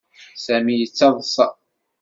Sami 0.43 0.75
yettaḍsa. 0.77 1.47